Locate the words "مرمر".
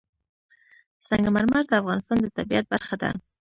1.35-1.63